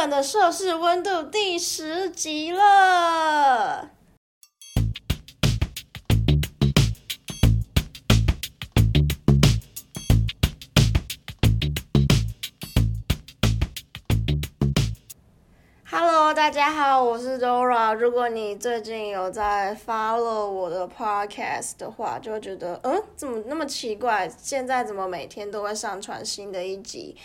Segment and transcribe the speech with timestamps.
[0.00, 3.90] 本的摄氏温度第十集了。
[15.90, 17.92] Hello，大家好，我是 Dora。
[17.92, 24.30] 如果你最近有在 follow 我的 podcast 的话，就会觉得，嗯，怎么那么奇怪？
[24.40, 27.16] 现在怎么每天都会上传新的一集？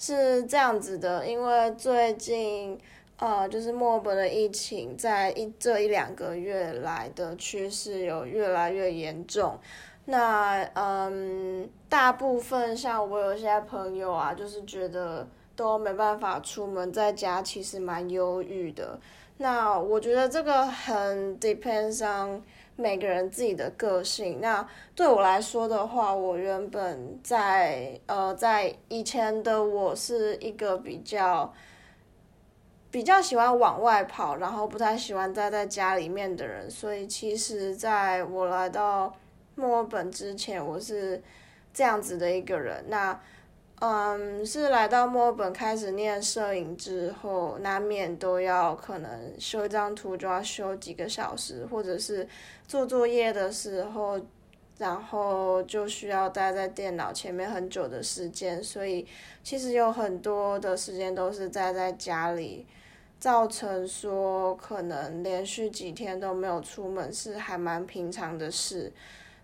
[0.00, 2.76] 是这样子的，因为最近，
[3.18, 9.56] 呃，就是墨尔本的疫情，在一这一两个月来的趋势有越来越严重。
[10.06, 15.24] 那，嗯，大部分像我有些朋友啊，就是觉得。
[15.56, 18.98] 都没办法出门，在家其实蛮忧郁的。
[19.36, 22.40] 那我觉得这个很 depends on
[22.80, 24.40] 每个人自己的个性。
[24.40, 31.52] 那对我来说的话，我原本在呃在以前的我是一个比较
[32.90, 36.70] 比较喜欢往外跑，然后不太喜欢待在家里面的人。
[36.70, 39.14] 所以其实在我来到
[39.54, 41.22] 墨尔本之前，我是
[41.72, 42.84] 这样子的一个人。
[42.88, 43.20] 那
[43.80, 52.28] 嗯，是来到墨尔本开始念摄影之后，难免都要可能修一张图就要修几个小时，或者是
[52.68, 54.20] 做作业的时候，
[54.76, 59.06] 然后就需要待在电脑前面很久的时间，所以
[59.42, 62.66] 其实有很多的时间都是待在家里，
[63.18, 68.92] 造成说可能连续几天都没有出门是还蛮平常的事。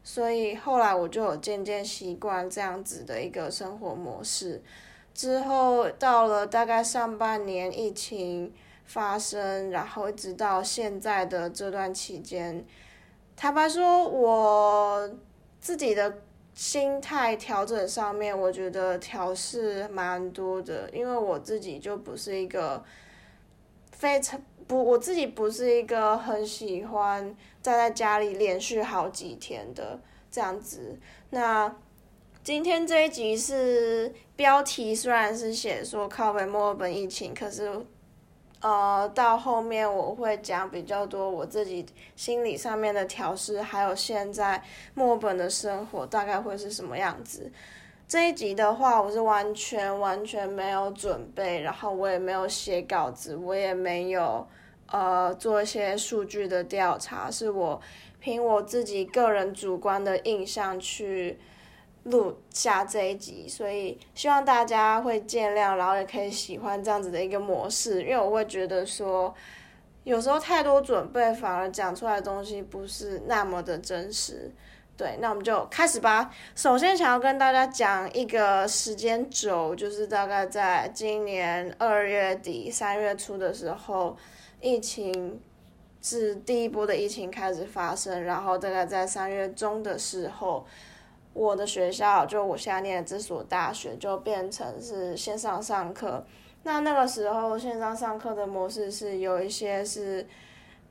[0.09, 4.63] 所以后来我就有渐渐习惯这样子的一个生活模式。
[5.13, 12.65] 之后到了大概上半年疫情发生，然后一直到现在的这段期间，
[13.35, 15.11] 坦白说，我
[15.61, 16.23] 自己的
[16.55, 22.85] 心态调整上面，我觉得调试蛮多的，因为我自己就不是一个
[23.91, 24.41] 非常。
[24.67, 29.99] 不，我自己不是一个很喜欢待在家里连续好几天的
[30.31, 30.99] 这样子。
[31.31, 31.75] 那
[32.43, 37.71] 今天这一集是标题，虽然是写说靠北墨尔本疫情，可是
[38.61, 41.85] 呃，到后面我会讲比较多我自己
[42.17, 44.63] 心理上面的调试，还有现在
[44.95, 47.53] 墨尔本的生活大概会是什么样子。
[48.09, 54.47] 这一集的话，我是完全完全没有准备，然后我也没有写稿子，我也没有
[54.91, 57.81] 呃做一些数据的调查，是我
[58.21, 61.39] 凭我自己个人主观的印象去
[62.05, 69.35] 录下这一集，所以希望大家会见谅，然后也可以喜欢这样子的一个模式，因为我会觉得说，
[70.05, 74.53] 有时候太多准备反而讲出来的东西不是那么的真实。
[74.97, 76.33] 对，那我们就开始吧。
[76.55, 84.17] 首先，想要跟大家讲一个时间轴，就是大概在今年二月底、三月初的时候，
[84.61, 85.41] 疫情
[86.01, 90.67] 是第一波的疫情开始发生，然后大概在三月中的时候，
[91.33, 96.25] 我的学校就我现在念的这所大学就变成是线上上课。
[96.63, 100.27] 那那个时候线上上课的模式是有一些是。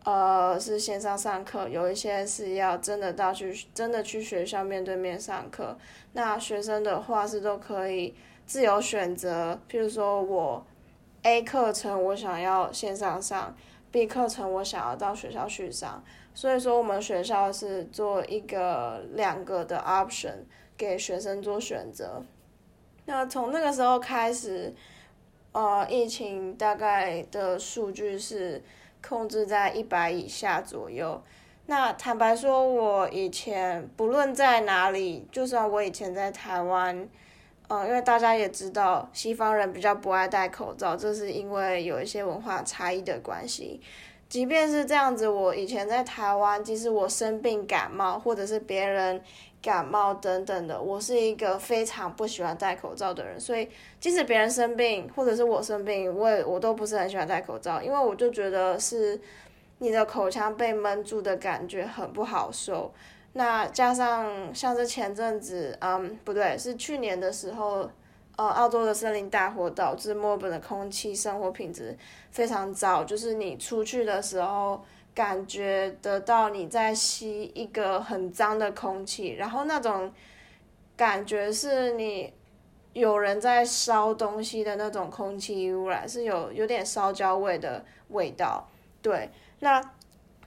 [0.08, 5.76] 呃，是线上上课，有一些是要真的到去真的去学校面对面上课。
[6.14, 8.14] 那学生的话是都可以
[8.46, 10.64] 自由选择，譬如说我
[11.26, 13.56] A 课程我想要线上上
[13.92, 16.04] ，B 课程我想要到学校去上。
[16.36, 20.44] 所以说我们学校是做一个两个的 option
[20.78, 22.22] 给学生做选择。
[23.06, 24.72] 那从那个时候开始，
[25.52, 28.64] 呃，疫情大概的数据是。
[29.08, 31.22] 控制在一百以下左右。
[31.68, 37.08] 那坦白说，我以前不论在哪里，就算我以前在台湾，
[37.68, 43.82] 嗯，因为大家也知道，西方人比较不爱戴口罩，这是因为有一些文化差异的关系。
[44.28, 49.22] 即便是这样子，我以前在台湾，即使我生病感冒，或者是别人。
[49.62, 53.68] 感冒等等的，我是一个非常不喜欢戴口罩的人，所以
[54.00, 59.20] 即使别人生病或者是我生病，我也我都不是很喜欢戴口罩，因为我就觉得是
[59.80, 62.94] 你的口腔被闷住的感觉很不好受。
[63.38, 67.90] 那加上像是前阵子，嗯，不对，是去年的时候，
[68.36, 71.98] 呃，澳洲的森林大火导致墨尔本的空气生活品质
[72.32, 74.84] 非常糟，就是你出去的时候。
[75.16, 80.12] 感觉得到你在吸一个很脏的空气，然后那种
[80.98, 82.34] 感觉是你
[82.92, 88.68] 有人在烧东西的那种空气污染，是有有点烧焦味的味道。
[89.02, 89.30] 对，
[89.62, 89.82] 那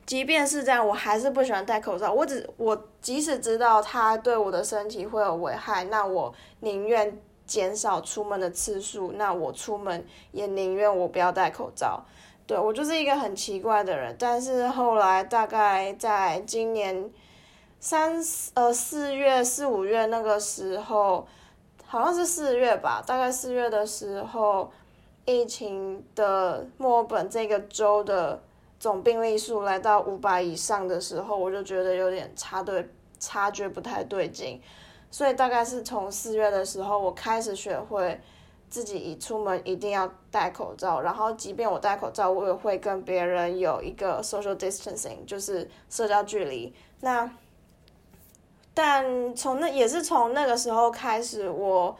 [0.09, 2.11] 即便是这样，我还是不喜欢戴口罩。
[2.11, 10.03] 我只我即使知道它对我的身体会有危害，那我宁愿减少出门的次数，那我出门
[10.33, 12.03] 也宁愿我不要戴口罩。
[12.47, 17.11] 对我就是一个很奇怪的人，但是后来大概在今年
[17.79, 18.15] 三
[18.55, 21.29] 呃四月四五月那个时候，
[21.85, 24.73] 好像是四月吧，大概四月的时候，
[25.27, 28.41] 疫情的墨尔本这个州的
[28.79, 32.89] 总病例数来到五百以上的时候，我就觉得有点插对
[33.19, 34.61] 察觉不太对劲。
[35.11, 38.21] 所以大概是从四月的时候，我开始学会
[38.69, 46.75] 自己一出门一定要戴口罩，然后即便我戴口罩，我也会跟别人有一个 social distancing，就是社交距离。
[47.01, 47.31] 那
[48.75, 51.97] 但从那也是从那个时候开始，我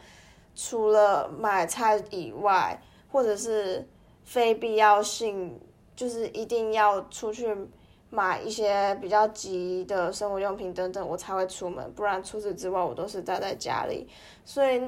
[0.55, 2.79] 除了买菜以外，
[3.11, 3.87] 或者是
[4.23, 5.59] 非必要性，
[5.99, 7.55] 就是一定要出去。
[8.11, 14.07] 买一些比较急的生活用品等等，我才会出门，不然除此之外我都是待在家里。
[14.43, 14.81] 所以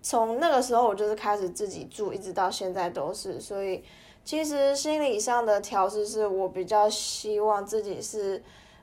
[0.00, 3.40] 从那个时候我就是开始自己住，一直到现在都是。
[3.40, 3.82] 所以
[4.24, 8.40] 其实心理上的调试是我比较希望自己是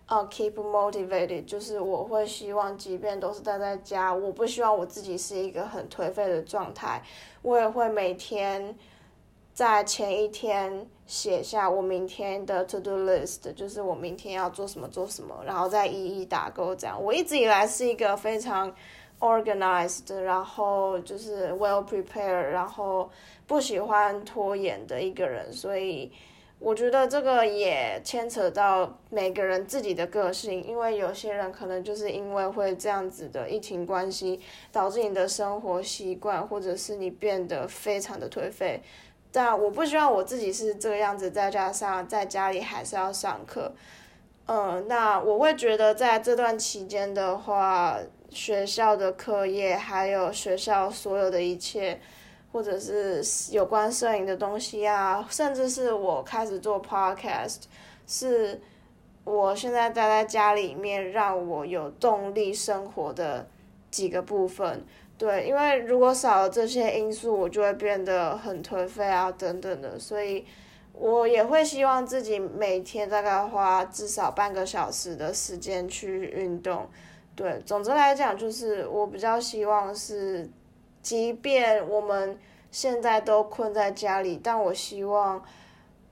[0.07, 7.01] 呃 keep motivated，就是我会希望即便都是待在家，我不希望我自己是一个很颓废的状态，
[7.41, 8.77] 我也会每天。
[9.57, 16.75] 在前一天写下我明天的 to do list，就是我明天要做什么做什么，然后再一一打勾。
[16.75, 18.71] 这样，我一直以来是一个非常
[19.19, 23.09] organized，然后就是 well prepared，然后
[23.47, 25.51] 不喜欢拖延的一个人。
[25.51, 26.11] 所以
[26.59, 34.39] 我觉得这个也牵扯到每个人自己的个性，因为有些人可能就是因为会这样子的疫情关系，
[34.71, 38.83] 导致你的生活习惯或者是你变得非常的颓废。
[39.31, 43.71] 但我不希望我自己是这个样子，再加上在家里还是要上课，
[44.47, 51.99] 嗯，那我会觉得在这段期间的话，学校的课业还有学校所有的一切，
[52.51, 53.21] 或者是
[53.51, 57.63] 有关摄影的东西啊，甚至是我开始做 podcast，
[58.07, 58.59] 是
[59.23, 63.47] 我现在待在家里面让我有动力生活的
[63.91, 64.83] 几个部分。
[65.17, 70.45] 对，因为如果少了这些因素，我就会变得很颓废啊，等等的，所以
[70.93, 76.87] 我也会希望自己每天大概花至少半个小时的时间去运动。
[77.35, 80.47] 对，总之来讲，就是我比较希望是，
[81.01, 82.37] 即便我们
[82.69, 85.43] 现在都困在家里，但我希望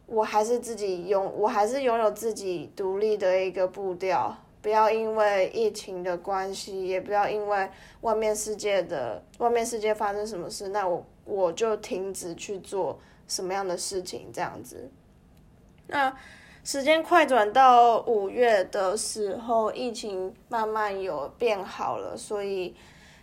[0.07, 4.35] 我还是自己拥，我还是拥有自己独立的一个步调。
[4.65, 7.69] 不要因为疫情的关系，也不要因为
[8.01, 14.89] 外面世界的外面世界发生什么事，那我我就停止去做什么样的事情这样子。
[15.85, 16.11] 那
[16.63, 22.75] 时间快转到五月的时候，疫情慢慢有变好了，所以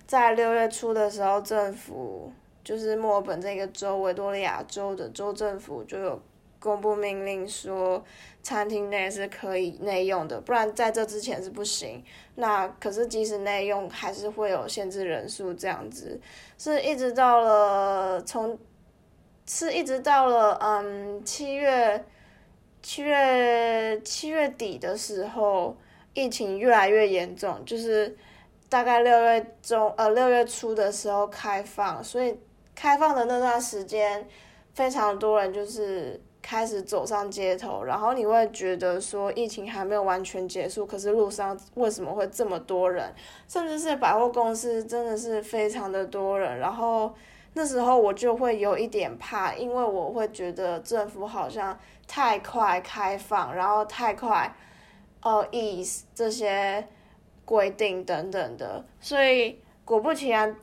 [0.06, 2.30] 在六月初的时候，政府
[2.62, 6.22] 就是墨尔本这个州维多利亚州的州政府就有。
[6.62, 8.03] 公布命令说，
[8.41, 12.03] 餐厅内是可以内用的，不然在这之前是不行。
[12.37, 16.20] 那可是即使内用，还是会有限制人数这样子。
[16.56, 18.56] 是一直到了从，
[19.44, 22.05] 是一直到了嗯七月，
[22.81, 25.76] 七月七月底的时候，
[26.14, 28.17] 疫情越来越严重，就是
[28.69, 32.38] 大概六月中呃六月初的时候开放，所以
[32.76, 34.29] 开放的那段时间，
[34.75, 36.20] 非常多人就是。
[36.42, 43.14] 开始走上街头，然后你会觉得说疫情还没有完全结束，可是路上为什么会这么多人？
[43.46, 46.58] 甚至是百货公司真的是非常的多人。
[46.58, 47.14] 然后
[47.54, 54.52] 那时候我就会有一点怕，因为我会觉得政府好像太快开放，然后太快
[55.20, 56.84] 呃 ease 这些
[57.44, 58.84] 规定等等的。
[59.00, 60.56] 所以果不其然，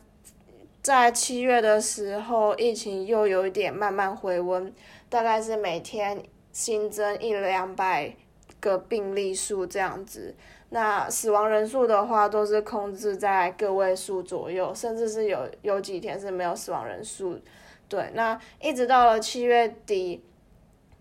[0.81, 4.74] 在七月的时候，疫情又有一点慢慢回温。
[5.10, 8.16] 大概是每天新增一两百
[8.60, 10.36] 个病例数这样子，
[10.70, 17.39] 那死亡人数的话都是控制在个位数左右，甚至是有有几天是没有死亡人数。
[17.88, 20.24] 对，那一直到了七月底，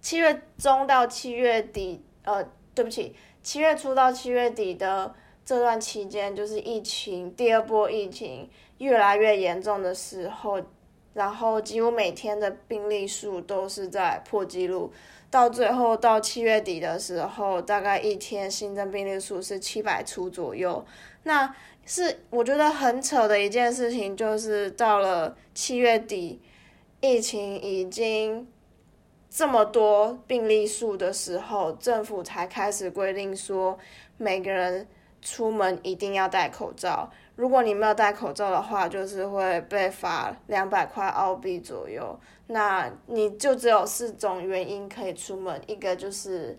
[0.01, 2.43] 七月中到七月底，呃，
[2.75, 8.49] 对不起，七月初到七月底的这段期间，就是疫情第二波疫情
[8.79, 10.63] 越来越严重的时候。
[11.19, 14.93] 然后几乎每天的病例数都是在破纪录，
[15.29, 20.87] 到最后到七月底的时候，大概一天新增病例数是七百出左右。
[21.25, 21.53] 那
[21.85, 26.41] 是我觉得很扯的一件事情，就是到了七月底，
[27.01, 28.47] 疫情已经
[29.29, 33.77] 这么多病例数的时候，政府才开始规定说
[34.17, 34.87] 每个人
[35.21, 37.11] 出门一定要戴口罩。
[37.39, 42.19] 如果你没有戴口罩的话，就是会被罚两百块澳币左右。
[42.49, 46.59] 那你就只有四种原因可以出门，一个就是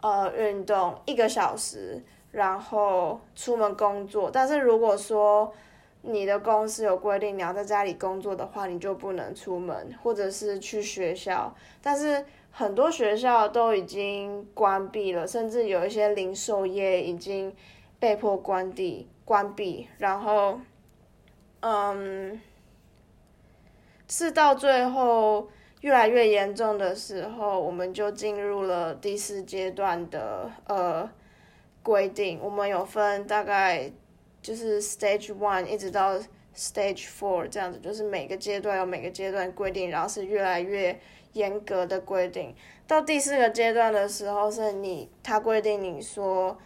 [0.00, 4.28] 呃运动一个小时，然后出门工作。
[4.28, 5.52] 但是如果说
[6.02, 11.54] 你的公司有规定你要在家里工作的话，你就不能出门，或者是去学校。
[11.80, 17.54] 但是很多学校都已经关闭了，甚至有一些零售业已经
[18.00, 19.08] 被迫关闭。
[19.28, 20.58] 关闭，然后，
[21.60, 22.40] 嗯，
[24.08, 25.50] 是到最后
[25.82, 31.10] 越来越严重的时候，我们就进入了第四阶段的呃
[31.82, 32.40] 规定。
[32.42, 33.92] 我们有分大概
[34.40, 36.18] 就是 stage one 一直到
[36.56, 40.98] stage four 这样子，就是每个阶段有每个阶段规定，然后是越来越
[41.34, 42.54] 严格的规定。
[42.86, 46.56] 到第四个阶段的时候，是你他规定你说。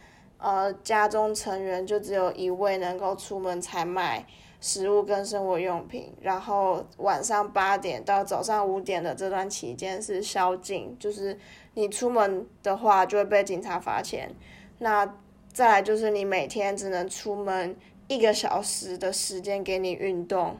[0.42, 4.26] 呃，家中成员就只有一位能够出门采买
[4.60, 11.38] 食物跟生活用品，然后晚上八点到早上五点的这段期间是宵禁，就是
[11.74, 14.34] 你出门的话就会被警察罚钱。
[14.78, 15.14] 那
[15.52, 17.76] 再来就是你每天只能出门
[18.08, 20.58] 一个小时的时间给你运动，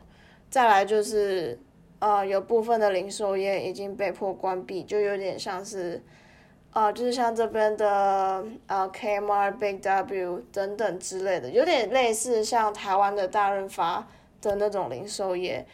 [0.49, 1.59] 再来就是
[1.99, 6.01] 呃有部分的零售业已经被迫关闭，就有点像是。
[6.73, 14.09] 啊，就是像这边的呃 Kmart、Big W 等等之类的，有点类似像台湾的大润发
[14.41, 15.67] 的那种零售业，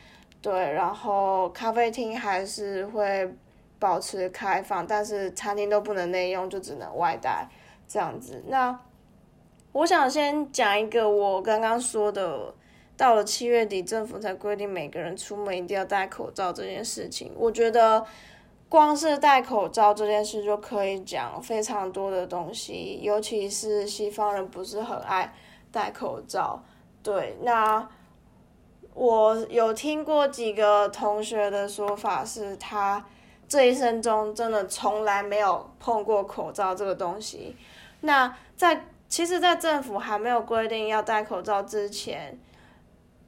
[0.43, 0.53] 对。
[0.53, 3.33] 然后咖啡厅还是会
[3.79, 7.49] 保持开放，但是餐厅都不能内用，就只能外带
[7.87, 8.43] 这样子。
[8.49, 8.77] 那
[9.71, 12.53] 我想先讲一个我刚刚说的，
[12.97, 18.05] 到了七月底政府才规定每个人出门一定要戴口罩这件事情，我觉得。
[18.69, 25.33] 光是戴口罩这件事就可以讲非常多的东西，尤其是西方人不是很爱
[25.73, 26.63] 戴口罩。
[27.03, 27.89] 对，那
[28.93, 33.03] 我有听过几个同学的说法，是他
[33.49, 37.57] 这一生中真的从来没有碰过口罩这个东西。
[38.03, 42.39] 那在其实，在政府还没有规定要戴口罩之前。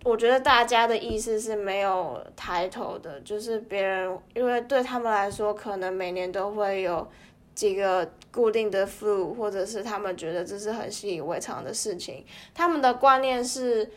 [0.02, 7.06] 我觉得大家的意思是没有抬头的，就是别人，因为对他们来说，可能每年都会有
[7.54, 12.24] 几个固定的 flu，或者是他们觉得这是很习以为常的事情。
[12.54, 13.90] 他们的观念是，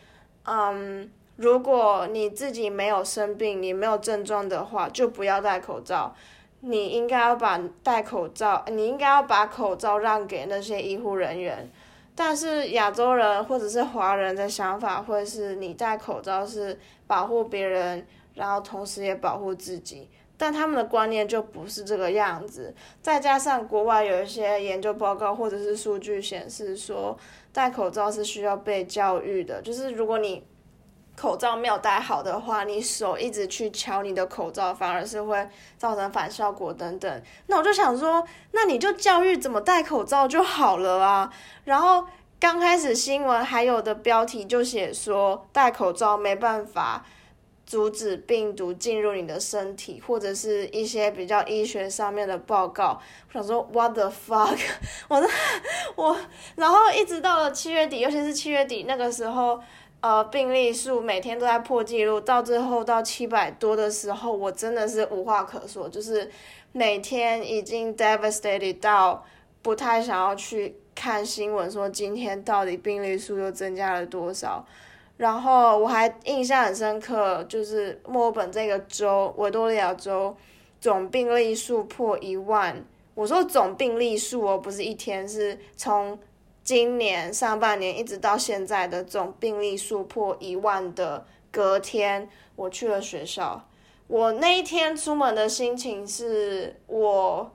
[0.44, 6.14] 嗯，如果你自己没有生病，你没有症状的话，就不要戴口罩。
[6.60, 11.70] 你应该要把戴口罩，你应该要把口罩让给那些医护人员。
[12.14, 22.74] 但是亚洲人或者是华人的想法会是你戴口罩是保护别人，然后同时也保护自己，但他们的观念就不是这个样子。
[23.02, 27.18] 再加上国外有一些研究报告或者是数据显示说，
[27.52, 30.44] 戴口罩是需要被教育的，就是如果你。
[31.16, 37.22] 口罩没有戴好的话，你手一直去敲你的口罩，反而是会造成反效果等等。
[37.46, 41.32] 那我就想说，那你就教育怎么戴口罩就好了啊。
[41.64, 42.04] 然后
[42.40, 47.06] 刚开始新闻还有的标题就写说戴口罩没办法
[47.64, 53.00] 阻止病毒进入你的身体，或者是一些比较医学上面的报告。
[53.28, 54.58] 我想说，what the fuck？
[55.08, 55.24] 我
[55.94, 56.16] 我，
[56.56, 59.60] 然后一直到了七月底，尤其是七月底那个时候。
[60.04, 66.30] 呃，病例数每天都在破纪录，到最后到七百多的时候，我真的是无话可说，就是
[66.72, 69.24] 每天已经 devastated 到
[69.62, 74.62] 不太想要去看新闻，说今天到底病例数又增加了多少。
[75.16, 80.36] 然后我还印象很深刻，就是墨尔本这个州，维多利亚州
[80.82, 82.84] 总病例数破一万。
[83.14, 86.18] 我说总病例数哦，不是一天，是从。
[86.64, 93.68] 今年上半年一直到现在的这种病例数破一万的隔天，我去了学校。
[94.06, 97.52] 我那一天出门的心情是我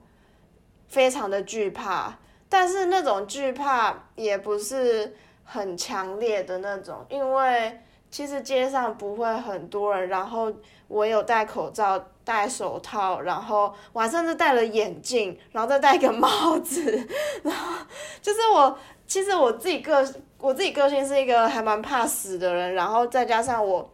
[0.86, 7.80] 非常的惧怕，但是那种惧怕也不是很强烈的那种，因为
[8.12, 10.52] 其实街上不会很多人，然后
[10.86, 17.08] 我有戴口罩、戴手套，然后我还甚至戴了眼镜，然后再戴一个帽子，
[17.42, 17.84] 然后
[18.22, 18.78] 就是我。
[19.10, 20.06] 其实我自己个
[20.38, 23.90] 我自己个性是一个还蛮怕死的人，然后再加上我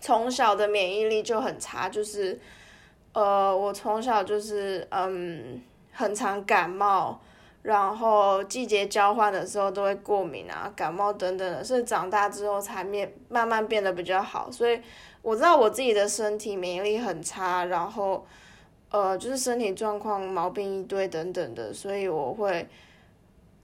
[0.00, 2.36] 从小的免疫力就很差，就是
[3.12, 5.62] 呃，我从小就是嗯
[5.92, 7.20] 很常感冒，
[7.62, 14.80] 然后季节交换的时候都会过敏啊、感冒等等的，是长大之后才面慢慢变得比较好，所以
[15.22, 18.26] 我知道我自己的身体免疫力很差，然后
[18.90, 22.68] 呃就是身体状况毛病一堆等等的，所以我会。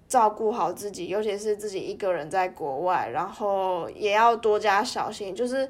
[0.06, 5.34] 照顾好自己，尤其是自己一个人在国外，然后也要多加小心。
[5.34, 5.68] 就是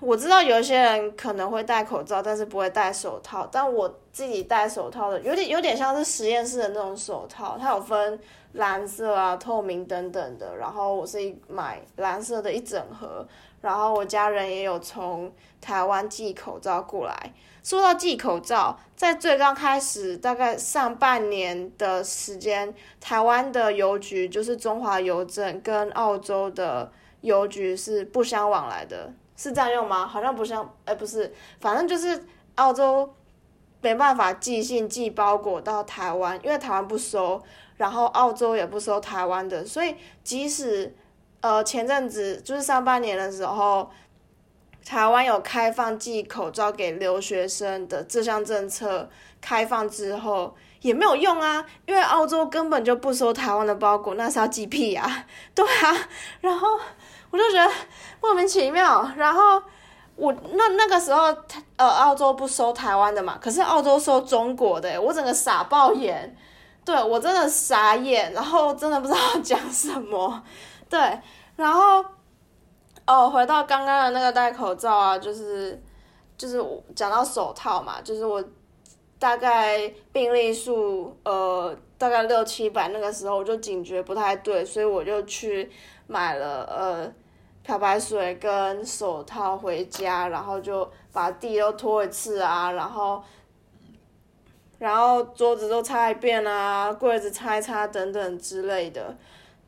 [0.00, 8.18] 我知道有些人可能会戴口罩，但是不会戴手套，但我自己戴手套的，有点有点像是实验室的那种手套，它有分
[8.52, 10.56] 蓝色啊、透明等等的。
[10.56, 11.18] 然后我是
[11.48, 13.26] 买蓝色的一整盒，
[13.60, 15.30] 然后我家人也有从
[15.60, 17.32] 台湾寄口罩过来。
[17.68, 30.06] 说到寄口罩，在最刚开始，大概上半年的时间，台湾的邮局就是中华邮政跟澳洲的邮局是不相往来的，是这样用吗？
[30.06, 33.12] 好像不像，哎，不是，反正就是澳洲
[33.82, 37.42] 没办法寄信寄包裹到台湾，因为台湾不收，
[37.76, 39.94] 然后澳洲也不收台湾的，所以
[40.24, 40.96] 即使
[41.42, 43.90] 呃前阵子就是上半年的时候。
[44.88, 49.06] 台湾有开放寄口罩给留学生的这项政策
[49.38, 55.26] 开放之后也没有用啊，因为澳洲根本就不收台湾的包裹，那是要寄屁啊？
[55.54, 55.94] 对啊，
[56.40, 56.68] 然后
[57.30, 57.70] 我就觉得
[58.22, 59.12] 莫名其妙。
[59.14, 59.62] 然后
[60.16, 61.36] 我那那个时候，
[61.76, 66.34] 呃，澳洲不收台湾的嘛，可是澳洲收中国的，我整个傻爆眼，
[66.82, 70.42] 对我真的傻眼，然后真的不知道讲什么，
[70.88, 71.20] 对，
[71.56, 72.02] 然后。
[73.08, 75.82] 哦，回到刚刚的那个戴口罩啊，就是
[76.36, 76.62] 就是
[76.94, 78.44] 讲到手套嘛，就是我
[79.18, 85.70] 大概病例数呃大概六七百，那个时候我就警觉不太对，所以我就去
[86.06, 87.10] 买了呃
[87.62, 93.22] 漂白水跟手套回家，然后就把地都拖一次啊，然后
[94.78, 99.16] 然后桌子都擦一遍啊，柜子擦一擦等等之类的，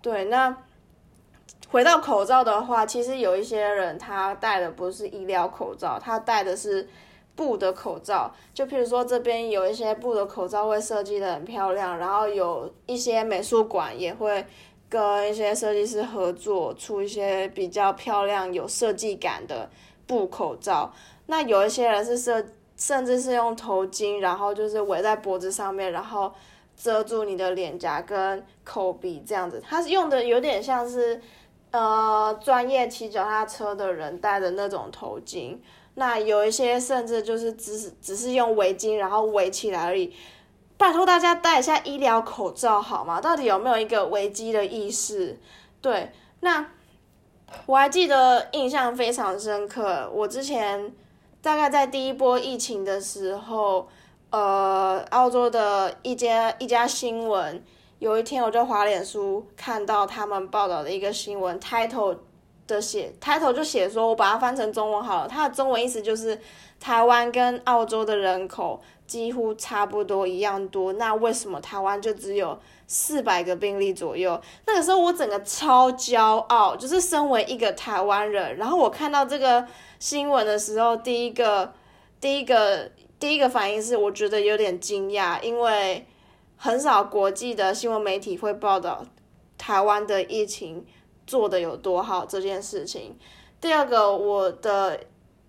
[0.03, 0.55] 对，那。
[1.71, 6.89] 回到口罩的话，其实有一些人他戴的不是医疗口罩，他戴的是
[7.37, 8.29] 布的口罩。
[8.53, 14.45] 就譬如说这边有一些布的口罩会设计的很漂亮，然后有一些美术馆也会
[14.89, 19.71] 跟一些设计师合作出一些比较漂亮、有设计感的
[20.09, 20.93] 布口罩。
[21.27, 22.45] 那有一些人是设，
[22.77, 26.33] 甚至是用头巾，然后就是围在脖子上面，然后
[26.77, 29.63] 遮住你的脸颊跟口鼻这样子。
[29.65, 31.21] 他是用的有点像是。
[31.73, 35.57] 呃，专业骑脚踏车的人戴的那种头巾，
[35.95, 40.13] 那有一些甚至就是只是只是用围巾然后围起来而已。
[40.77, 43.21] 拜托大家戴一下医疗口罩好吗？
[43.21, 45.39] 到底有没有一个危机的意识？
[45.81, 46.67] 对，那
[47.67, 50.93] 我还记得印象非常深刻，我之前
[51.41, 53.89] 大概在第一波疫情的时候，
[54.31, 57.63] 呃，澳洲的一家一家新闻。
[58.01, 62.17] 有一天，我就滑脸书看到他们报道的一个新闻，title
[62.67, 65.29] 的写 title 就写说，我把它翻成中文好了。
[65.29, 66.41] 它的中文意思就是，
[66.81, 74.41] 台湾跟澳洲的人口几乎差不多一样多，那为什么台湾就只有四百个病例左右？
[74.65, 79.67] 那个时候我整个超骄傲，就是身为一个台湾人，然后我看到这个
[79.99, 81.71] 新闻的时候，第一个
[82.19, 86.07] 第一个第一个反应是，我觉得有点惊讶，因为。
[86.63, 89.03] 很少国际的新闻媒体会报道
[89.57, 90.85] 台湾的疫情
[91.27, 93.17] 做的有多好这件事情。
[93.59, 95.01] 第二个，我的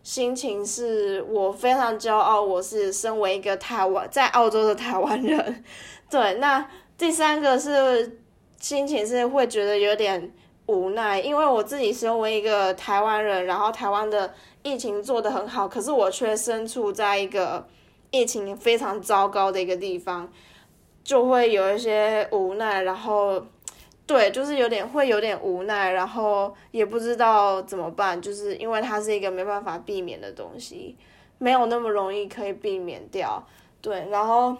[0.03, 5.65] 心情是我非常骄傲，我是身为一个台湾在澳洲的台湾人。
[6.09, 6.65] 对，那
[6.97, 8.17] 第三个是
[8.61, 10.33] 心情是会觉得有点
[10.67, 17.67] 无奈，因为我自己身为一个台湾人，然后台湾的疫情做的很好，可是我却身处在一个
[18.11, 20.31] 疫情非常糟糕的一个地方。
[21.03, 23.43] 就会有一些无奈，然后，
[24.05, 30.95] 对，就是有点会有点无奈，然后也不知道怎么办，就是因为它是一个没办法避免的东西，
[31.39, 33.43] 没有那么容易可以避免掉，
[33.81, 34.55] 对，然后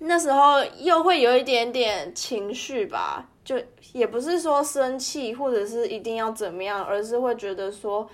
[0.00, 3.56] 那时候又会有一点点情绪吧，就
[3.92, 8.08] 也不是说生气或者是一定要怎么样，而是会觉得说，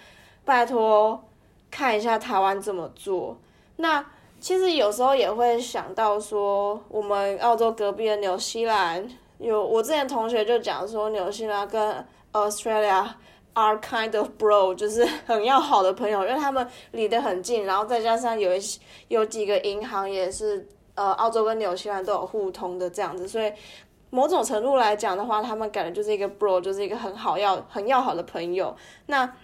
[0.44, 1.24] 拜托
[1.70, 3.38] 看一下台湾怎么做，
[3.76, 4.04] 那。
[4.44, 9.02] 其实有时候也会想到说，我们澳洲隔壁的纽西兰
[9.38, 13.08] 有我之前同学就讲说，纽西兰跟 Australia
[13.54, 18.78] are kind of bro，就是很要好的朋友，因为他们离得很近，然后再加上有一些
[19.08, 23.50] 有几个银行也是呃澳洲跟纽西兰都有互通的这样子，所以
[24.10, 28.76] 某种程度来讲的话，他们感觉就是一个 bro，就是一个很好要很要好的朋友。
[29.06, 29.34] 那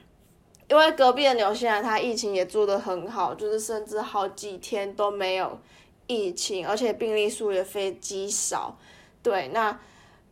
[0.71, 5.59] 因为隔壁的纽西兰，它疫情也做得很好，就是甚至好几天都没有
[6.07, 8.79] 疫情，而且病例数也非极少。
[9.21, 9.77] 对，那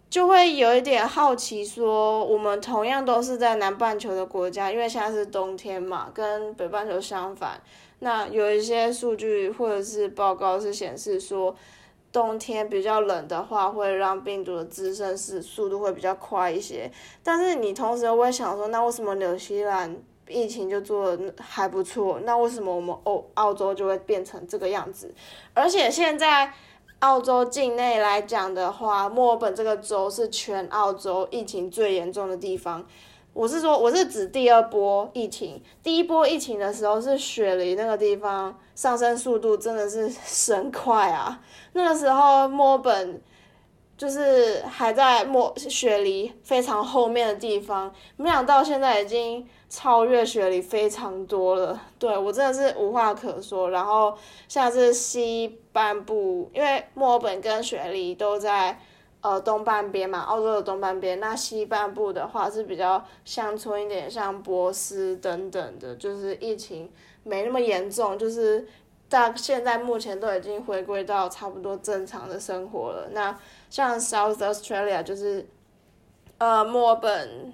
[0.08, 7.60] 就会有一点好奇，说我们同样都是在南半球的国家，因为现在是冬天嘛，跟北半球相反。
[7.98, 11.52] 那有一些数据或者是报告是显示说，
[12.12, 16.88] 冬天比较冷的话，会让病毒的滋生是速度会比较快一些。
[17.24, 19.96] 但是你同时又会想说，那为什么纽西兰
[20.28, 22.20] 疫情就做的还不错？
[22.24, 25.14] 那为什么我们欧澳洲就会变成这个样子？
[25.54, 26.52] 而且现在
[27.00, 32.84] 澳洲境内来讲的话，墨尔本这个州是全澳洲疫情最严重的地方。
[33.34, 35.62] 我是说，我是指第二波疫情。
[35.80, 41.40] 第一波疫情的时候，是雪梨那个地方上升速度真的是 神快啊！
[41.74, 43.22] 那个时候墨尔本
[43.98, 51.78] 就是还在墨雪梨非常后面的地方，没想到现在已经超越雪梨非常多了。
[51.98, 53.68] 对我真的是无话可说。
[53.68, 54.16] 然后
[54.48, 58.78] 像是西半部，因为墨尔本跟雪梨都在。
[59.20, 66.88] 呃，东半边嘛，澳洲的东半边，那西半部的话是比较乡村一点，像博斯等等的，就是疫情
[67.24, 68.64] 没那么严重，就是
[69.08, 73.08] 大现在目前都已经回归到差不多正常的生活了。
[73.12, 73.38] 那
[73.70, 75.46] 像 South Australia 就是
[76.38, 77.52] 呃墨尔本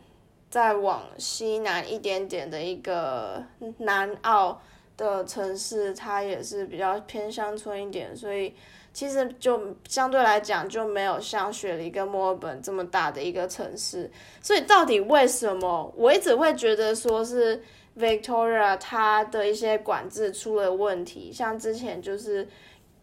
[0.51, 3.45] 再往西南一点点的一个
[3.79, 4.61] 南澳
[4.97, 8.55] 的城市，它也是比较偏乡村一点，所以。
[8.95, 14.09] 其实就相对来讲就没有像雪梨跟墨尔本这么大的一个城市，
[14.41, 17.61] 所以到底为什么我一直会觉得说是
[17.99, 22.49] Victoria 它的一些管制出了问题，像之前就是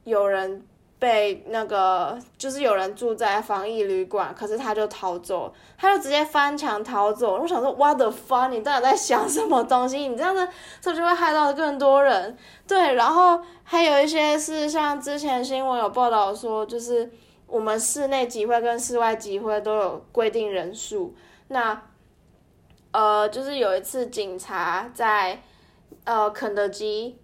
[0.04, 0.65] 有人。
[1.01, 7.41] 被那个就是有人住在防疫旅馆，可是他就逃走，他就直接翻墙逃走。
[7.41, 8.49] 我想说，What the fuck？
[8.49, 9.97] 你到底在想什么东西？
[10.08, 10.47] 你这样子，
[10.80, 12.38] 这就会害到更多人。
[12.67, 17.10] 对，然后还有一些是像之前新闻有报道说，就是
[17.47, 21.15] 我们室内集会跟室外集会都有规定人数。
[21.47, 21.82] 那
[22.91, 25.41] 呃，就是有一次警察在
[26.04, 27.17] 呃肯德基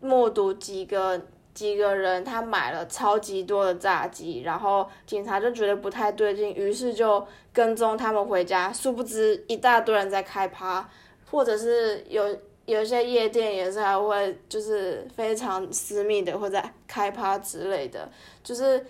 [0.00, 1.20] 目睹几个。
[1.54, 8.72] 几个人他买了超级多的炸鸡，然后警察就觉得不太对劲，于是就跟踪他们回家。
[8.72, 10.88] 殊不知一大堆人在开趴，
[11.28, 12.24] 或者是有
[12.66, 18.08] 有一些夜店也是还会就是非常私密的或者开趴之类的，
[18.44, 18.86] 就是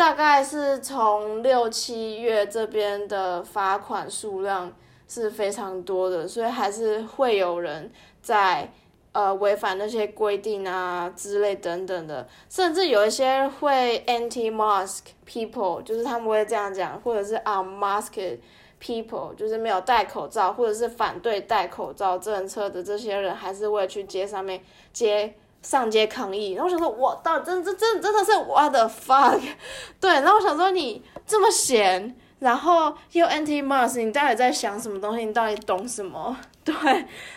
[0.00, 4.72] 大概是从六七月这边的罚款数量
[5.06, 8.72] 是非常多的，所以还是会有人在。
[9.12, 18.38] 呃，违反那些规定啊之类等等的，甚至有一些会 anti-mask people，就是他们会这样讲，或者是 unmasked
[18.80, 26.52] people，就是没有戴口罩，或者是反对戴口罩政策的这些人，还是会去街上面街上街抗议。
[26.52, 29.40] 然后我想说，我到真真真真的是 what the fuck？
[30.00, 35.24] 对，然后我想说你这么闲，然后又 anti-mask，你到底在想什么东西？
[35.24, 36.36] 你到底懂什么？
[36.64, 36.74] 对，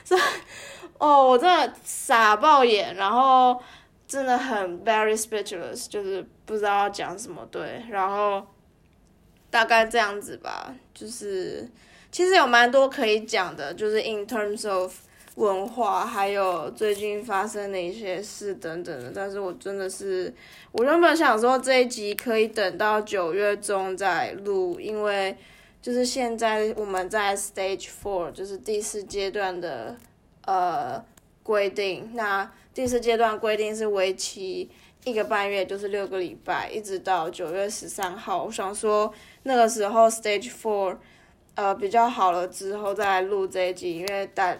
[0.04, 0.18] 这。
[1.00, 3.62] 哦，我真的傻爆眼，然后
[4.08, 7.46] 真的很 very speechless，就是不知道要讲什么。
[7.52, 8.42] 对，然后
[9.50, 11.70] 大概这样子吧，就是
[12.10, 14.96] 其实有蛮多可以讲的，就是 in terms of
[15.36, 19.12] 文化，还有最近发生的一些事等等的。
[19.13, 20.34] 但是我真的是，
[20.72, 25.36] 我原本想说这一集可以等到九月中再录，因为
[25.82, 29.98] 就是现在我们在 stage four，就是第四阶段的。
[30.46, 31.02] 呃，
[31.41, 34.69] 规定那第四阶段规定是为期
[35.06, 38.43] 一个半月，就是六个礼拜，一直到九月十三号。
[38.43, 40.98] 我想说那个时候 stage four，
[41.56, 44.56] 呃比较好了之后再录这一集，因为大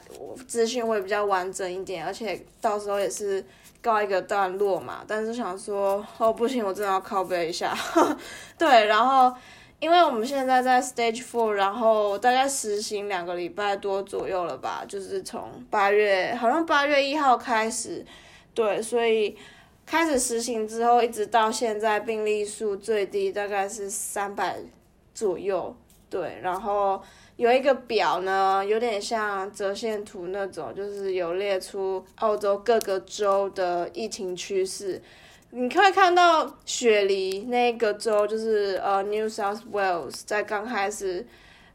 [0.48, 3.44] 资讯会比较完整一点，而且到时候也是
[3.82, 5.04] 告一个段落嘛。
[5.08, 7.76] 但是想说哦不行，我真的要拷贝一下，
[8.58, 9.36] 对，然后。
[9.80, 18.06] 因为我们现在在 stage four，然后大概实行两个礼拜多左右了吧，就是从八月，好像八月一号开始，
[18.54, 19.36] 对，所以
[19.86, 24.56] 开始实行之后，一直到现在病例数最低大概是三百
[25.14, 25.76] 左右，
[26.14, 27.02] 对，然后
[27.38, 35.02] 有一个表呢，有点像折线图那种，就是有列出澳洲各个州的疫情趋势。
[35.50, 41.26] 你可以看到雪梨那个州，就是呃 New South Wales，在刚开始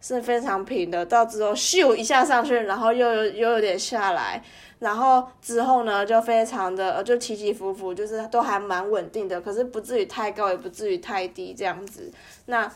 [0.00, 4.40] 是非常平的，到之后咻一下上去，然后又又有点下来，
[4.78, 12.12] 然后之后呢就非常的就起起伏伏，就是都还蛮稳定的，可是不至于太高，也不至于太低这样子。
[12.46, 12.70] 那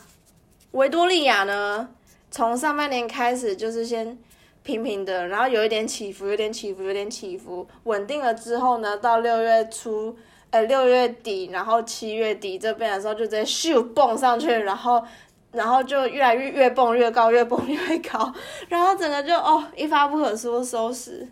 [0.73, 1.89] 维多利亚呢，
[2.29, 4.15] 从上半年开始就是先
[4.61, 10.15] 平平的，然后有一点起伏，有点起伏，有点起伏，稳定了之后呢，到六月初。
[10.53, 15.03] 呃，六月底，然后七月底这边的时候，就直接咻蹦上去，然后，
[15.51, 18.31] 然后就越来越越蹦越高，越蹦越高，
[18.69, 21.27] 然后整个就哦一发不可收收拾，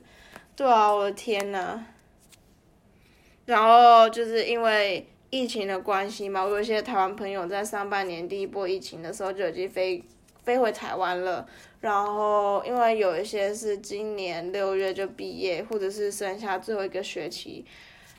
[0.56, 1.80] 对啊，我的天呐！
[3.46, 10.04] 然后就是因为疫情的关系嘛，我有一些台湾朋友在上半年第一波疫情的时候就已经飞
[10.44, 11.48] 飞回台湾了。
[11.80, 17.66] 然后因为有一些是今年六月就毕业，或者是剩下最后一个学期，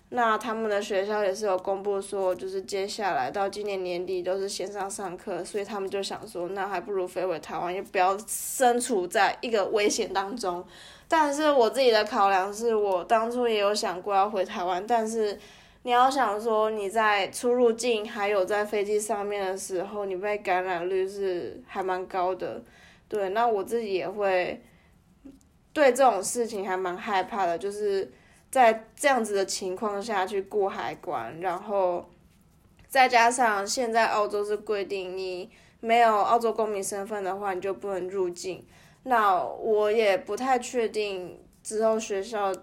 [0.09, 10.65] 那他们的学校也是有公布说，就是接下来到今年年底都是线上上课，所以他们就想说，那还不如飞回台湾，也不要身处在一个危险当中。
[11.07, 15.39] 但是我自己的考量是我当初也有想过要回台湾，但是
[15.85, 22.63] 你要想说你在出入境还有在飞机上面的时候，你被感染率是还蛮高的，
[23.09, 24.63] 对，那我自己也会
[25.73, 28.13] 对这种事情还蛮害怕的，就是
[28.51, 32.09] 在这样子的情况下去过海关，然后
[32.87, 38.65] 再加上现在澳洲是规定你没有澳洲公民身份的话，你就不能入境。
[39.03, 42.55] 那我也不太确定之后学校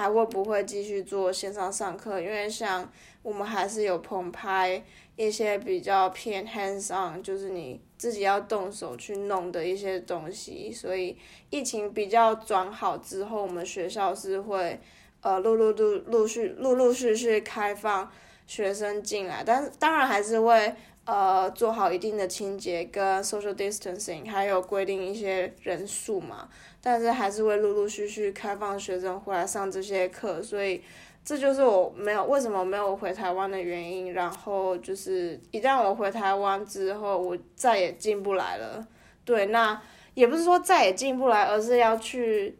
[0.00, 2.90] 还会不会继续做线上上课，因为像
[3.22, 4.82] 我们还是有棚拍
[5.14, 10.72] 一些比较偏 hands on，就是你自己要动手去弄的一些东西。
[10.72, 11.14] 所以
[11.50, 14.80] 疫情比较转好之后，我们学校是会
[15.20, 18.10] 呃陆陆陆陆续陆陆续续开放
[18.46, 20.74] 学生进来，但当然还是会。
[21.10, 26.48] 呃，做好一定的清洁跟 social distancing，还有规定一些人数嘛，
[26.80, 30.80] 但是还是会陆陆续续开放学生回来上这些课，所以
[31.24, 34.12] 这就是我没有为什么没有回台湾的原因。
[34.12, 38.86] 然后就是一旦我回台湾之后，我再也进不来了。
[39.24, 39.82] 对，那
[40.14, 42.56] 也不是说再也进不来，而是要去，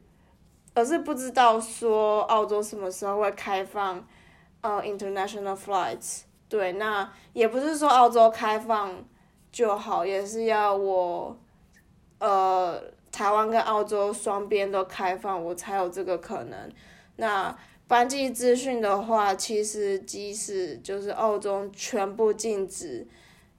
[0.75, 4.05] 而是不知道说澳洲什么时候会开放
[4.63, 6.23] 呃 international flights。
[6.51, 8.93] 对，那也不是说澳洲开放
[9.53, 11.39] 就好，也是要我，
[12.19, 12.83] 呃，
[13.13, 16.59] 台湾跟澳洲双边都开放，我才有这个可能。
[17.17, 23.07] 那班机资讯的话，其实即使就是澳洲全部禁止，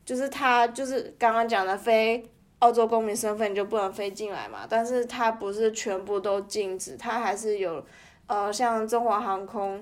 [0.04, 7.86] 就是他就是刚刚讲的非澳洲公民身份就不能飞进来嘛，但是它不是全部都禁止，它还是有，
[8.28, 9.82] 呃，像中华航空。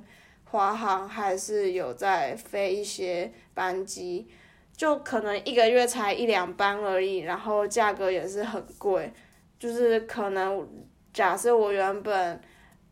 [0.52, 4.28] 华航还是有在飞一些班机，
[4.76, 9.14] 就可能一个月才一两班而已，然后价格也是很贵，
[9.60, 10.68] 就是可能
[11.14, 12.42] 假设我原本，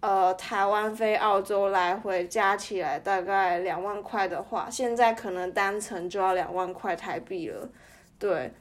[0.02, 7.68] 呃，台湾飞澳洲来回加起来大概两万块的话，现在可能单程就要两万块台币了，
[8.20, 8.54] 对，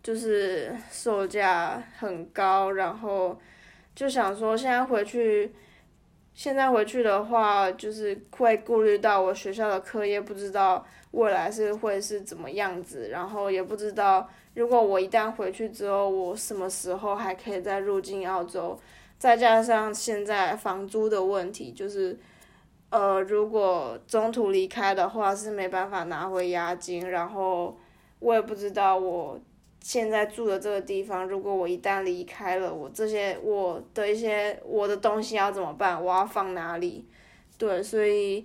[0.00, 3.36] 就是售价很高，然后
[3.96, 5.52] 就想说现在回去。
[6.36, 18.78] 现在回去的话，就是会顾虑到我学校的课业，不知道未来是会是怎么样子，然后也不知道如果我一旦回去之后，我什么时候还可以再入境澳洲，
[19.18, 22.18] 再加上现在房租的问题，就是，
[22.90, 27.78] 呃，如果中途离开的话是没办法拿回押金，然后
[28.18, 29.40] 我也不知道我。
[29.88, 36.04] 现在住的这个地方，如果我一旦离开了，我这些我的一些我的东西要怎么办？
[36.04, 37.06] 我要放哪里？
[37.56, 38.44] 对，所以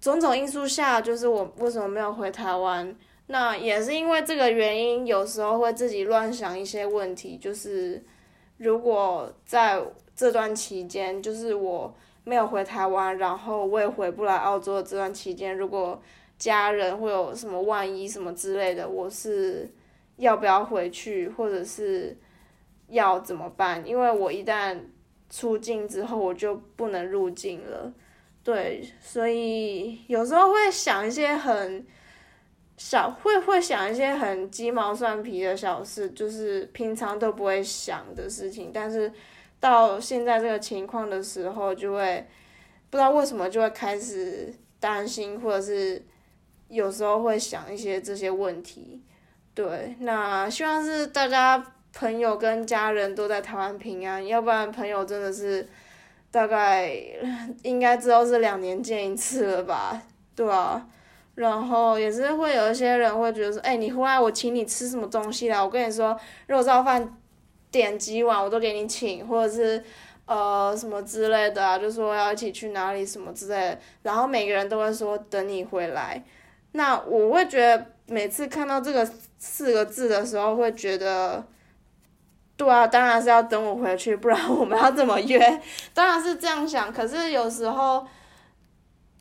[0.00, 2.92] 种种因素下，就是我为什么没有回台湾？
[3.28, 7.38] 那也是因为这个原因，有时候会自己乱想一些问题。
[7.40, 8.04] 就是
[8.58, 9.80] 如果在
[10.16, 16.02] 这段期间，就是我没有回台湾，然后我也回不来澳洲的这段期间，如果
[16.36, 19.70] 家人会有什么万一什么之类的，我是。
[20.16, 22.16] 要不要回去，或者是
[22.88, 23.86] 要怎么办？
[23.86, 24.78] 因为我一旦
[25.28, 27.92] 出境之后，我就不能入境了。
[28.42, 31.84] 对，所以有时候会想一些很
[32.76, 39.12] 小，会会想一些很鸡毛蒜皮的小事，就是平常都不会想的事情，但是
[39.58, 42.24] 到现在这个情况的时候，就会
[42.88, 46.04] 不知道为什么就会开始担心，或者是
[46.68, 49.02] 有时候会想一些这些问题。
[49.56, 51.64] 对，那希望是大家
[51.94, 55.66] 朋友跟家人都在台湾平安，要不然朋友真的是
[56.30, 56.94] 大概
[57.62, 60.02] 应该知道是两年见一次了吧，
[60.34, 60.86] 对啊，
[61.36, 65.64] 然后也是会有一些人会觉得说，哎，你回来我请你吃什么东西啦？
[65.64, 66.14] 我跟你说，
[66.48, 67.16] 肉燥饭
[67.70, 69.82] 点几碗我都给你请，或者是
[70.26, 76.22] 呃什么之类的啊，就说要一起去哪里什么之类的，然后每个人都会说等你回来，
[76.72, 77.95] 那我会觉得。
[78.06, 81.44] 每次看到这个四个字的时候，会觉得，
[82.56, 85.60] 对啊，当然是要等我回去，不然我们要怎么约？
[85.92, 86.92] 当然是这样想。
[86.92, 88.06] 可是有时候，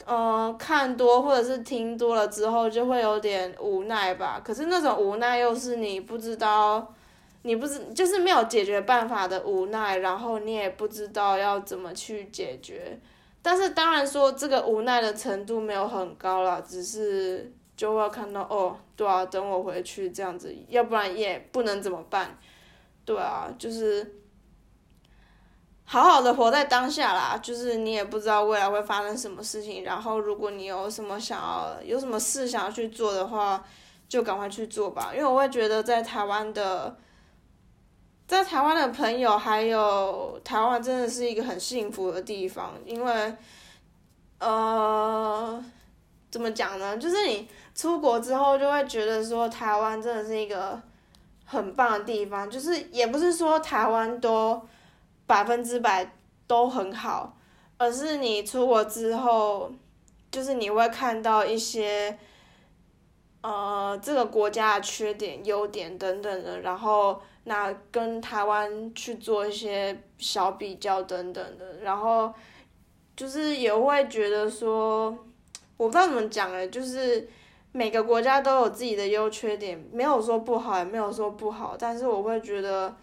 [0.06, 4.40] 嗯，看多或者是听多了之后，就会有点无奈吧。
[4.44, 6.94] 可是那种无奈又是你不知道，
[7.42, 13.00] 你不知就是没有解决办法的无奈，然后你也不知道要怎么去解决
[13.42, 22.38] 但是当然说这个无奈的程度没有很高啦，只是就会看到哦，对啊，等我回去这样子，要不然也不能怎么办，
[23.04, 24.22] 对啊，就是
[25.84, 33.64] 好好的活在当下啦，就是你也不知道未来会发生什么事情，然后如果你有什么想要有什么事想要去做的话，
[34.08, 36.98] 就赶快去做吧，因为我会觉得在台湾的。
[38.28, 43.36] 在台湾的朋友，还有台湾真的是一个很幸福的地方，因为，
[44.40, 45.64] 呃，
[46.36, 46.98] 怎么讲呢？
[46.98, 50.78] 就是你出国之后，就会觉得说台湾真的是一个
[51.46, 52.52] 很棒的地方。
[52.52, 54.62] 就是也不是说台湾都
[55.26, 56.14] 百分之百
[56.46, 57.38] 都很好，
[57.78, 59.72] 而是你出国之后，
[60.30, 62.20] 就是你会看到一些，
[63.40, 67.22] 呃，这个国家的缺点、优点等等的，然后。
[67.48, 72.34] 那跟台湾去做一些小比较等等的，然后
[73.16, 75.16] 就是也会觉得说，
[75.78, 77.28] 我不知道怎么讲哎，就是
[77.72, 82.96] 每个国家都有自己的优缺点，没有说不好，也没有说不好，但是我会觉得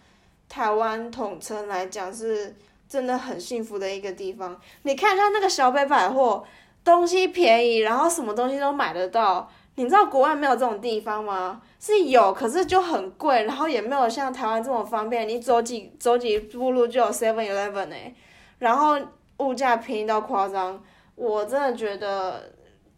[0.49, 2.57] 台湾统称来讲是
[2.89, 4.59] 真的很幸福的一个地方。
[4.83, 6.45] 你看一下那个小北百货，
[6.83, 9.51] 东西便宜，然后什么东西都买得到。
[9.75, 11.63] 你知道国外没有这种地方吗？
[11.81, 15.27] 是有，可是就很贵，然后也没有像台湾这么方便。
[15.27, 18.15] 你走几走几步路就有 Seven Eleven 哎，
[18.59, 18.99] 然后
[19.39, 20.83] 物价便宜到夸张。
[21.15, 22.53] 我真的觉得，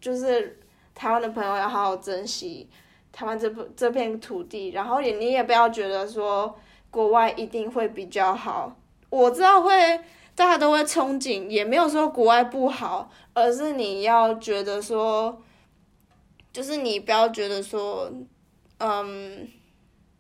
[0.05, 0.61] 就是
[0.95, 2.69] 台湾的朋友要好好珍惜
[3.11, 6.55] 台湾这这片土地，然后也你也不要觉得说
[6.91, 8.77] 国外一定会比较好。
[9.09, 9.73] 我知道会
[10.35, 15.41] 大家都会憧憬，也没有说国外不好，而是你要觉得说。
[16.53, 18.09] 就是你不要觉得说，
[18.79, 19.49] 嗯，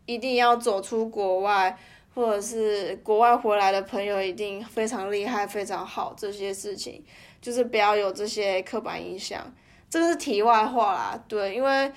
[0.04, 1.78] 一定要走出国外，
[2.12, 7.04] 或者是国外回来的朋友一定非常厉害、非常好，这些事情
[7.40, 9.54] 就是不要有这些刻板印象。
[9.88, 11.92] 这个是题外话啦，对，因为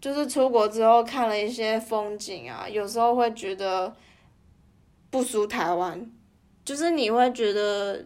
[0.00, 3.94] 就是出国之后看了一些风景啊，有时候会觉得
[5.10, 6.10] 不输台湾，
[6.64, 8.04] 就是你会觉得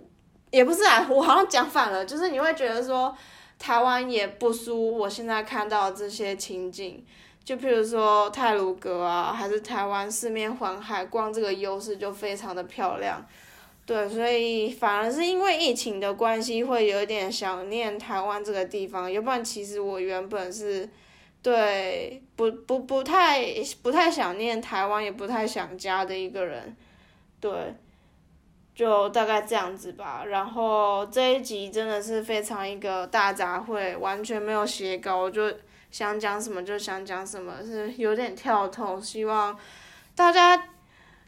[0.51, 3.17] 也不是啊，我好像讲反了，就是你会觉得说。
[3.57, 7.03] 台湾也不输我现在看到这些情景，
[7.45, 13.25] 就譬如说泰鲁阁啊，还是台湾四面环海，光这个优势就非常的漂亮。
[13.87, 19.11] 对，所以反而是因为疫情的关系，会有一点想念台湾这个地方。
[19.11, 20.89] 要不然，其实我原本是
[21.43, 23.45] 对不不不太
[23.83, 26.77] 不太想念台湾，也不太想家的一个人。
[27.41, 27.51] 对。
[28.75, 35.49] 就大概这样子吧，然后这一集真的是非常一个大杂烩，完全没有写稿，就
[35.93, 39.57] 想讲什么就想讲什么，是有点跳痛，希望
[40.17, 40.71] 大家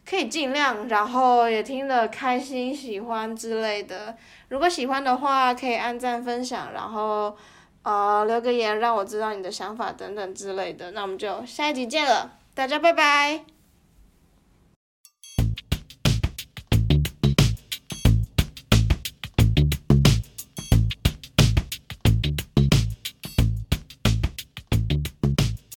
[0.08, 4.16] 可以尽量，然后也听得开心、喜欢之类的。
[4.48, 7.36] 如果喜欢的话，可以按赞、分享，然后
[7.82, 10.92] 呃留个言让我知道你的想法等等之类的。
[10.92, 13.55] 那我们就下一集见了，大家拜拜。